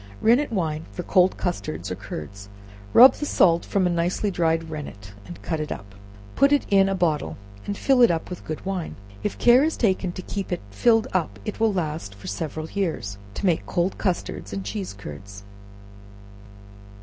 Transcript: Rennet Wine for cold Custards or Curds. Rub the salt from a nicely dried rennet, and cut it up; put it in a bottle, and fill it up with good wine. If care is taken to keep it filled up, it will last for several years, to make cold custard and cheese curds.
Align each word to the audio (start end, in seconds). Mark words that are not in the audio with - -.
Rennet 0.19 0.51
Wine 0.51 0.87
for 0.91 1.03
cold 1.03 1.37
Custards 1.37 1.91
or 1.91 1.95
Curds. 1.95 2.49
Rub 2.91 3.13
the 3.13 3.25
salt 3.27 3.63
from 3.63 3.85
a 3.85 3.89
nicely 3.91 4.31
dried 4.31 4.67
rennet, 4.71 5.13
and 5.27 5.39
cut 5.43 5.59
it 5.59 5.71
up; 5.71 5.93
put 6.35 6.51
it 6.51 6.65
in 6.71 6.89
a 6.89 6.95
bottle, 6.95 7.37
and 7.67 7.77
fill 7.77 8.01
it 8.01 8.09
up 8.09 8.27
with 8.27 8.43
good 8.43 8.65
wine. 8.65 8.95
If 9.21 9.37
care 9.37 9.63
is 9.63 9.77
taken 9.77 10.11
to 10.13 10.23
keep 10.23 10.51
it 10.51 10.61
filled 10.71 11.05
up, 11.13 11.37
it 11.45 11.59
will 11.59 11.71
last 11.71 12.15
for 12.15 12.25
several 12.25 12.67
years, 12.71 13.19
to 13.35 13.45
make 13.45 13.67
cold 13.67 13.99
custard 13.99 14.51
and 14.51 14.65
cheese 14.65 14.95
curds. 14.95 15.43